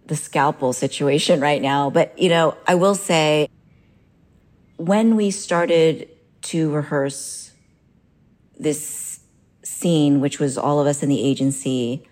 [0.06, 3.48] the scalpel situation right now, but you know, I will say
[4.76, 6.08] when we started
[6.40, 7.47] to rehearse
[8.58, 9.20] this
[9.62, 12.08] scene, which was all of us in the agency,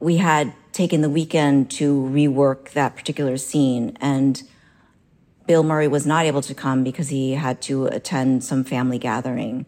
[0.00, 3.96] we had taken the weekend to rework that particular scene.
[4.00, 4.42] And
[5.46, 9.66] Bill Murray was not able to come because he had to attend some family gathering.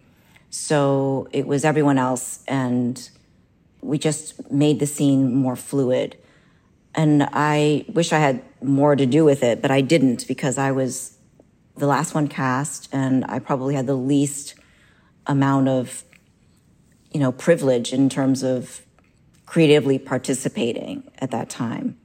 [0.50, 2.42] So it was everyone else.
[2.48, 3.09] And
[3.81, 6.16] we just made the scene more fluid.
[6.94, 10.72] And I wish I had more to do with it, but I didn't because I
[10.72, 11.16] was
[11.76, 14.55] the last one cast and I probably had the least
[15.26, 16.05] amount of
[17.16, 18.83] you know, privilege in terms of
[19.46, 21.96] creatively participating at that time.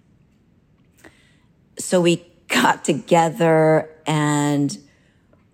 [1.77, 4.77] So we got together and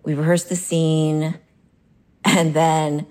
[0.04, 1.40] we rehearsed the scene
[2.24, 3.08] and then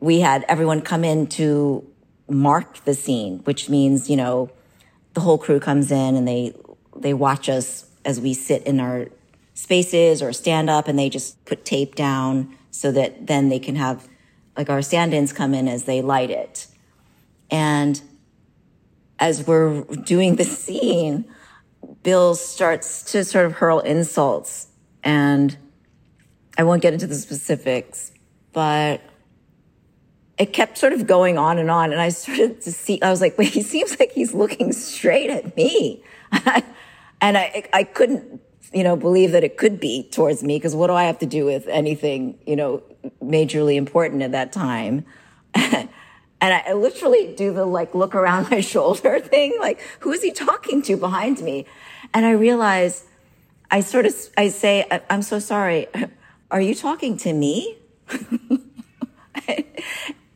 [0.00, 1.86] we had everyone come in to
[2.26, 4.50] mark the scene, which means, you know,
[5.12, 6.54] the whole crew comes in and they
[6.96, 9.08] they watch us as we sit in our
[9.52, 13.76] spaces or stand up and they just put tape down so that then they can
[13.76, 14.08] have
[14.56, 16.66] like our stand-ins come in as they light it.
[17.50, 18.00] And
[19.18, 21.24] as we're doing the scene,
[22.02, 24.68] Bill starts to sort of hurl insults
[25.02, 25.56] and
[26.58, 28.12] I won't get into the specifics,
[28.52, 29.00] but
[30.38, 31.92] it kept sort of going on and on.
[31.92, 35.30] And I started to see, I was like, wait, he seems like he's looking straight
[35.30, 36.02] at me.
[37.20, 38.40] and I, I couldn't,
[38.72, 41.26] you know, believe that it could be towards me because what do I have to
[41.26, 42.82] do with anything, you know,
[43.22, 45.04] majorly important at that time.
[45.54, 45.88] and
[46.40, 50.82] I literally do the like look around my shoulder thing, like, who is he talking
[50.82, 51.66] to behind me?
[52.12, 53.04] And I realize
[53.70, 55.86] I sort of, I say, I'm so sorry.
[56.50, 57.78] Are you talking to me?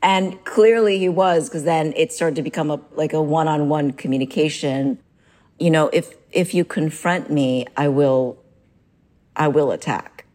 [0.02, 4.98] and clearly he was, because then it started to become a, like a one-on-one communication.
[5.58, 8.42] You know, if, if you confront me, I will,
[9.36, 10.26] I will attack.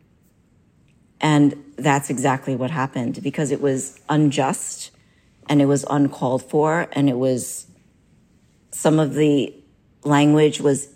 [1.20, 4.92] And that's exactly what happened because it was unjust
[5.50, 7.68] and it was uncalled for and it was
[8.72, 9.54] some of the
[10.04, 10.90] language was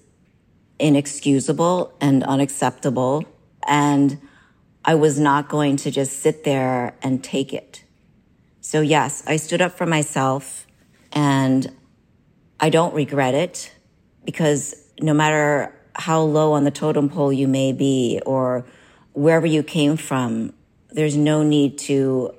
[0.80, 3.26] inexcusable and unacceptable.
[3.68, 4.20] And
[4.86, 7.84] I was not going to just sit there and take it.
[8.62, 10.66] So yes, I stood up for myself
[11.12, 11.72] and
[12.60, 13.72] I don't regret it
[14.26, 18.66] because no matter how low on the totem pole you may be or
[19.14, 20.54] wherever you came from,
[20.92, 22.34] there's no need to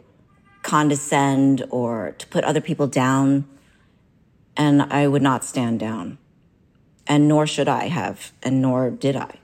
[0.62, 3.46] condescend or to put other people down.
[4.56, 6.18] And I would not stand down.
[7.06, 9.38] And nor should I have, and nor did I.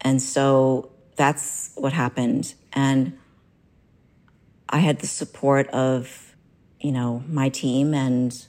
[0.00, 2.54] And so that's what happened.
[2.72, 3.18] And
[4.68, 6.34] I had the support of,
[6.80, 7.94] you know, my team.
[7.94, 8.46] And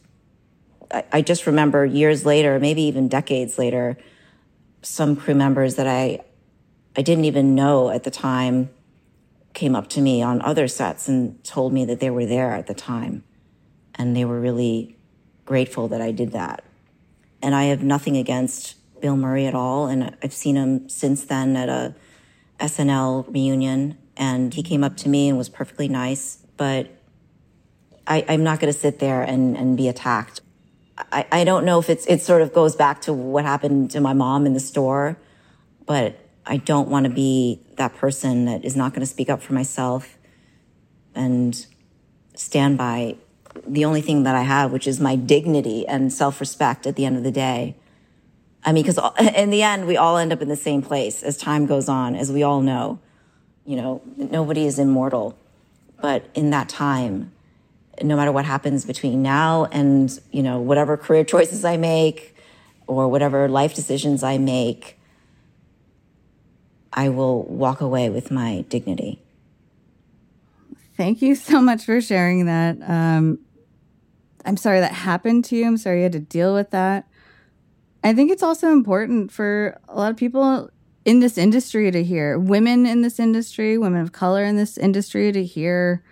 [0.92, 3.98] I, I just remember years later, maybe even decades later,
[4.82, 6.22] some crew members that I,
[6.96, 8.70] I didn't even know at the time
[9.58, 12.68] came up to me on other sets and told me that they were there at
[12.68, 13.24] the time.
[13.96, 14.96] And they were really
[15.46, 16.64] grateful that I did that.
[17.42, 19.88] And I have nothing against Bill Murray at all.
[19.88, 21.96] And I've seen him since then at a
[22.60, 23.98] SNL reunion.
[24.16, 26.90] and he came up to me and was perfectly nice, but
[28.06, 30.42] I, am not going to sit there and, and be attacked.
[31.12, 34.02] I, I don't know if it's, it sort of goes back to what happened to
[34.02, 35.18] my mom in the store,
[35.86, 39.42] but I don't want to be that person that is not going to speak up
[39.42, 40.18] for myself
[41.14, 41.66] and
[42.36, 43.18] stand by
[43.66, 47.06] the only thing that I have, which is my dignity and self respect at the
[47.06, 47.76] end of the day.
[48.64, 51.24] I mean, because uh, in the end, we all end up in the same place
[51.24, 53.00] as time goes on, as we all know.
[53.66, 55.38] You know, nobody is immortal.
[56.02, 57.32] But in that time,
[58.02, 62.36] no matter what happens between now and, you know, whatever career choices I make
[62.86, 64.97] or whatever life decisions I make,
[66.94, 69.22] I will walk away with my dignity.
[70.96, 72.78] Thank you so much for sharing that.
[72.82, 73.40] Um,
[74.46, 75.68] I'm sorry that happened to you.
[75.68, 77.08] I'm sorry you had to deal with that.
[78.04, 80.70] I think it's also important for a lot of people
[81.06, 85.32] in this industry to hear, women in this industry, women of color in this industry
[85.32, 86.04] to hear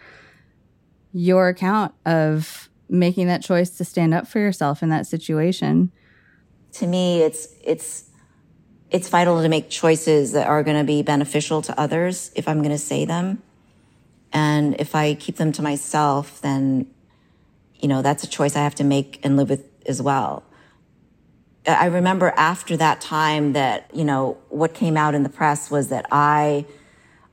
[1.14, 5.92] your account of making that choice to stand up for yourself in that situation.
[6.74, 8.10] To me, it's it's
[8.92, 12.60] it's vital to make choices that are going to be beneficial to others if I'm
[12.60, 13.42] going to say them.
[14.32, 16.88] And if I keep them to myself, then
[17.80, 20.44] you know, that's a choice I have to make and live with as well.
[21.68, 25.90] I remember after that time that, you know, what came out in the press was
[25.90, 26.66] that I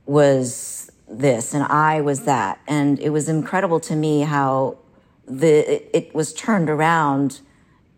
[0.07, 2.61] was this and I was that.
[2.66, 4.78] And it was incredible to me how
[5.26, 7.40] the, it, it was turned around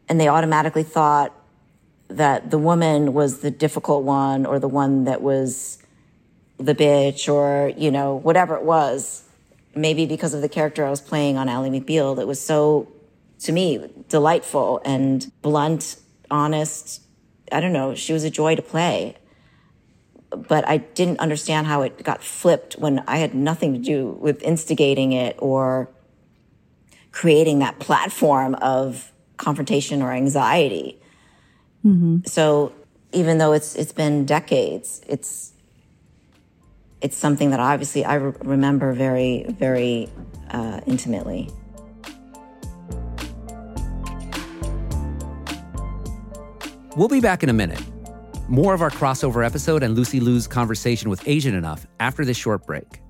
[0.09, 1.33] and they automatically thought
[2.09, 5.79] that the woman was the difficult one or the one that was
[6.59, 9.25] the bitch or, you know, whatever it was.
[9.75, 12.93] Maybe because of the character I was playing on Ally McBeal that was so,
[13.41, 15.97] to me, delightful and blunt
[16.31, 17.03] honest.
[17.51, 17.95] I don't know.
[17.95, 19.17] She was a joy to play.
[20.31, 24.43] But I didn't understand how it got flipped when I had nothing to do with
[24.43, 25.91] instigating it or
[27.13, 31.01] creating that platform of confrontation or anxiety.
[31.85, 32.19] Mm-hmm.
[32.27, 32.73] So
[33.13, 35.53] even though it's it's been decades, it's
[37.01, 40.09] it's something that obviously I re- remember very very
[40.51, 41.51] uh, intimately.
[46.97, 47.83] We'll be back in a minute.
[48.49, 52.67] More of our crossover episode and Lucy Liu's conversation with Asian Enough after this short
[52.67, 53.01] break.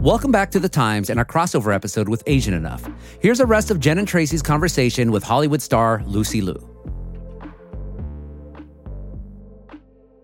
[0.00, 2.88] Welcome back to The Times and our crossover episode with Asian Enough.
[3.20, 6.56] Here's the rest of Jen and Tracy's conversation with Hollywood star Lucy Liu.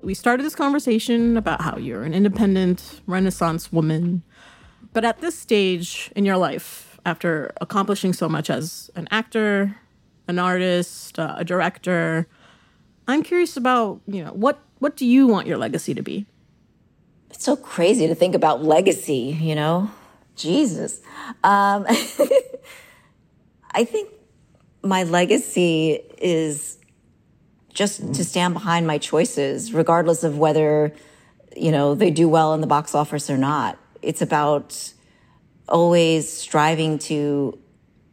[0.03, 4.22] We started this conversation about how you're an independent Renaissance woman.
[4.95, 9.77] But at this stage in your life, after accomplishing so much as an actor,
[10.27, 12.27] an artist, uh, a director,
[13.07, 16.24] I'm curious about, you know, what what do you want your legacy to be?
[17.37, 19.91] It's so crazy to think about legacy, you know?
[20.37, 21.03] Jesus.
[21.45, 21.84] Um,
[23.72, 24.11] I think
[24.82, 26.78] my legacy is
[27.74, 30.95] just to stand behind my choices, regardless of whether,
[31.55, 33.78] you know, they do well in the box office or not.
[34.01, 34.95] It's about
[35.68, 37.59] always striving to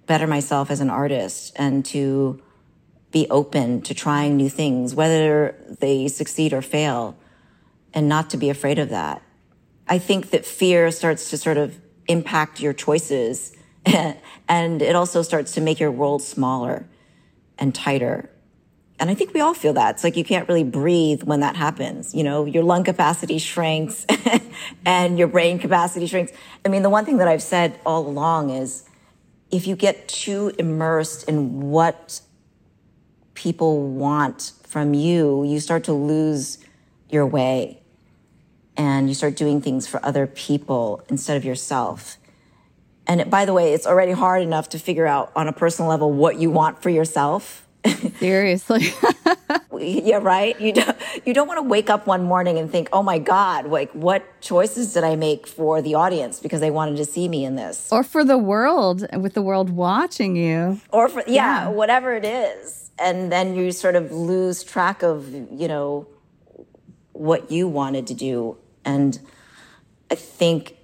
[0.06, 2.42] better myself as an artist and to
[3.14, 7.18] be open to trying new things, whether they succeed or fail
[7.94, 9.22] and not to be afraid of that.
[9.88, 11.78] I think that fear starts to sort of
[12.08, 13.56] impact your choices
[14.48, 16.88] and it also starts to make your world smaller
[17.58, 18.30] and tighter.
[19.00, 19.96] And I think we all feel that.
[19.96, 22.14] It's like you can't really breathe when that happens.
[22.16, 24.06] You know, your lung capacity shrinks
[24.86, 26.32] and your brain capacity shrinks.
[26.66, 28.86] I mean, the one thing that I've said all along is
[29.52, 32.22] if you get too immersed in what
[33.34, 36.60] people want from you, you start to lose
[37.10, 37.83] your way
[38.78, 42.18] and you start doing things for other people instead of yourself.
[43.06, 45.90] And it, by the way, it's already hard enough to figure out on a personal
[45.90, 47.68] level what you want for yourself.
[48.20, 48.94] Seriously.
[49.78, 50.60] yeah, right?
[50.60, 53.66] You don't, you don't want to wake up one morning and think, "Oh my god,
[53.66, 57.44] like what choices did I make for the audience because they wanted to see me
[57.44, 60.80] in this?" Or for the world, with the world watching you.
[60.92, 61.68] Or for yeah, yeah.
[61.68, 62.92] whatever it is.
[62.98, 66.08] And then you sort of lose track of, you know,
[67.12, 69.20] what you wanted to do and
[70.12, 70.76] I think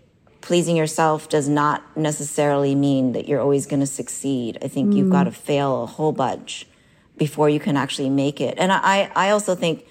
[0.42, 4.58] pleasing yourself does not necessarily mean that you're always going to succeed.
[4.62, 4.98] I think mm.
[4.98, 6.66] you've got to fail a whole bunch
[7.18, 8.58] before you can actually make it.
[8.58, 9.86] And I, I also think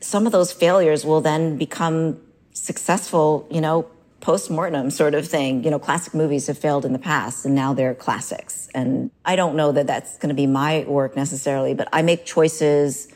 [0.00, 2.20] some of those failures will then become
[2.52, 3.86] successful, you know,
[4.20, 5.62] post-mortem sort of thing.
[5.62, 8.68] You know, classic movies have failed in the past and now they're classics.
[8.74, 12.24] And I don't know that that's going to be my work necessarily, but I make
[12.24, 13.11] choices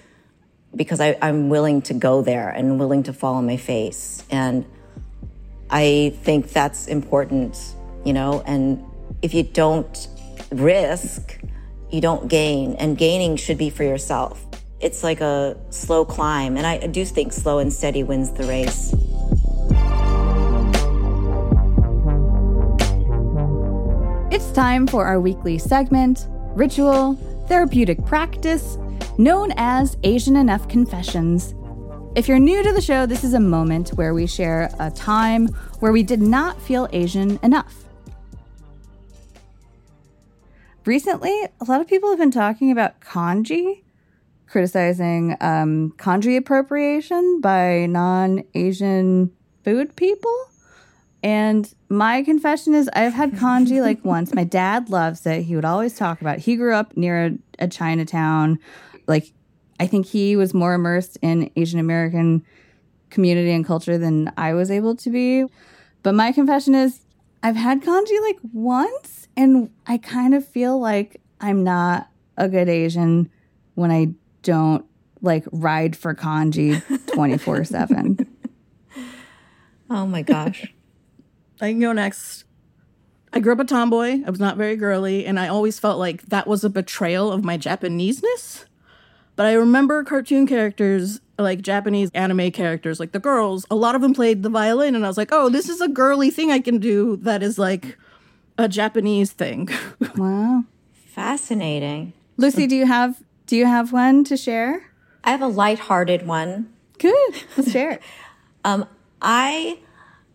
[0.74, 4.24] because I, I'm willing to go there and willing to fall on my face.
[4.30, 4.64] And
[5.70, 7.58] I think that's important,
[8.04, 8.84] you know, and
[9.22, 10.08] if you don't
[10.52, 11.38] risk,
[11.90, 14.44] you don't gain, and gaining should be for yourself.
[14.80, 18.92] It's like a slow climb, and I do think slow and steady wins the race.
[24.30, 27.14] It's time for our weekly segment, ritual,
[27.48, 28.76] therapeutic practice,
[29.18, 31.54] known as Asian Enough Confessions.
[32.14, 35.48] If you're new to the show, this is a moment where we share a time
[35.80, 37.84] where we did not feel Asian enough.
[40.84, 43.84] Recently, a lot of people have been talking about congee,
[44.46, 49.32] criticizing um, congee appropriation by non Asian
[49.64, 50.34] food people.
[51.22, 54.32] And my confession is, I've had congee like once.
[54.32, 55.42] My dad loves it.
[55.42, 56.44] He would always talk about it.
[56.44, 58.60] He grew up near a, a Chinatown.
[59.06, 59.32] Like,
[59.78, 62.44] I think he was more immersed in Asian American
[63.10, 65.44] community and culture than I was able to be.
[66.02, 67.00] But my confession is,
[67.42, 72.68] I've had congee like once, and I kind of feel like I'm not a good
[72.68, 73.30] Asian
[73.74, 74.84] when I don't
[75.22, 76.80] like ride for congee
[77.14, 78.26] 24 7.
[79.90, 80.72] Oh my gosh.
[81.60, 82.44] I can go next.
[83.32, 84.22] I grew up a tomboy.
[84.26, 87.44] I was not very girly, and I always felt like that was a betrayal of
[87.44, 88.64] my Japaneseness.
[89.36, 94.00] But I remember cartoon characters, like Japanese anime characters, like the girls, a lot of
[94.00, 96.58] them played the violin, and I was like, oh, this is a girly thing I
[96.58, 97.98] can do that is like
[98.58, 99.68] a Japanese thing.
[100.16, 100.64] Wow.
[101.14, 102.12] Fascinating.
[102.36, 104.90] Lucy, do you have do you have one to share?
[105.24, 106.72] I have a lighthearted one.
[106.98, 107.34] Good.
[107.56, 108.02] Let's share it.
[108.64, 108.88] Um,
[109.22, 109.78] I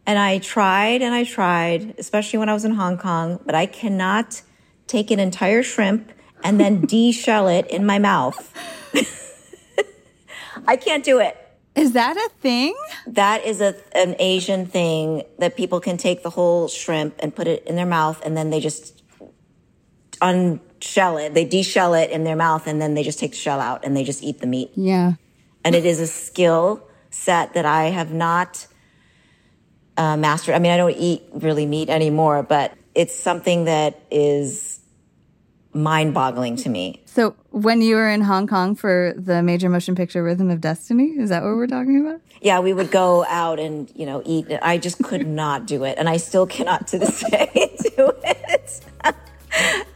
[0.05, 3.65] and I tried and I tried, especially when I was in Hong Kong, but I
[3.65, 4.41] cannot
[4.87, 8.53] take an entire shrimp and then de-shell it in my mouth.
[10.67, 11.37] I can't do it.
[11.75, 12.75] Is that a thing?
[13.07, 17.47] That is a an Asian thing that people can take the whole shrimp and put
[17.47, 19.01] it in their mouth and then they just
[20.21, 21.33] unshell it.
[21.33, 23.95] They de-shell it in their mouth and then they just take the shell out and
[23.95, 24.71] they just eat the meat.
[24.75, 25.13] Yeah.
[25.63, 28.67] And it is a skill set that I have not
[29.97, 30.55] uh, mastered.
[30.55, 34.79] I mean, I don't eat really meat anymore, but it's something that is
[35.73, 37.00] mind boggling to me.
[37.13, 41.07] So when you were in Hong Kong for the major motion picture Rhythm of Destiny,
[41.17, 42.21] is that what we're talking about?
[42.41, 44.47] Yeah, we would go out and, you know, eat.
[44.61, 45.97] I just could not do it.
[45.97, 47.49] And I still cannot to this day
[47.97, 48.79] do it.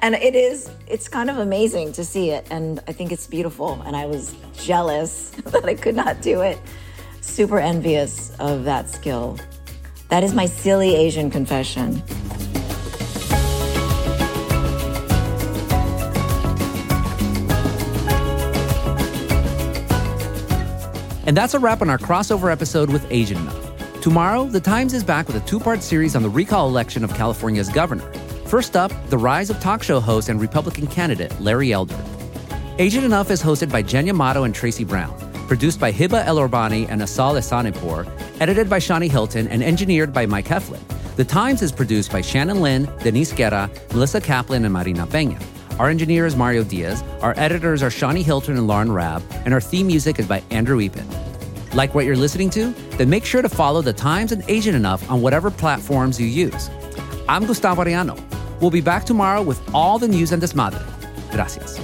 [0.01, 2.47] and it is, it's kind of amazing to see it.
[2.51, 3.81] And I think it's beautiful.
[3.85, 6.59] And I was jealous that I could not do it.
[7.21, 9.39] Super envious of that skill.
[10.09, 12.03] That is my silly Asian confession.
[21.25, 24.01] And that's a wrap on our crossover episode with Asian Enough.
[24.01, 27.13] Tomorrow, The Times is back with a two part series on the recall election of
[27.15, 28.09] California's governor.
[28.45, 31.97] First up, the rise of talk show host and Republican candidate Larry Elder.
[32.77, 35.17] Asian Enough is hosted by Jen Yamato and Tracy Brown,
[35.47, 38.07] produced by Heba Elorbany and Asal Ehsanipour,
[38.39, 40.81] edited by Shani Hilton, and engineered by Mike Heflin.
[41.15, 45.41] The Times is produced by Shannon Lin, Denise Guerra, Melissa Kaplan, and Marina Peña.
[45.77, 49.59] Our engineer is Mario Diaz, our editors are Shani Hilton and Lauren Raab, and our
[49.59, 51.05] theme music is by Andrew Eapen.
[51.73, 52.67] Like what you're listening to?
[52.91, 56.69] Then make sure to follow The Times and Asian Enough on whatever platforms you use.
[57.27, 58.17] I'm Gustavo Arellano.
[58.61, 60.81] We'll be back tomorrow with all the news and desmadre.
[61.31, 61.77] Gracias.